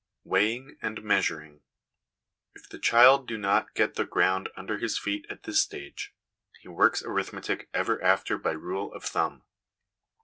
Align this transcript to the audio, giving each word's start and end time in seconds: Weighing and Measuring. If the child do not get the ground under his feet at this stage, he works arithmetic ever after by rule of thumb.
Weighing 0.23 0.77
and 0.81 1.03
Measuring. 1.03 1.61
If 2.55 2.67
the 2.67 2.79
child 2.79 3.27
do 3.27 3.37
not 3.37 3.75
get 3.75 3.93
the 3.93 4.03
ground 4.03 4.49
under 4.57 4.79
his 4.79 4.97
feet 4.97 5.27
at 5.29 5.43
this 5.43 5.61
stage, 5.61 6.15
he 6.59 6.67
works 6.67 7.03
arithmetic 7.03 7.69
ever 7.71 8.03
after 8.03 8.39
by 8.39 8.53
rule 8.53 8.91
of 8.93 9.03
thumb. 9.03 9.43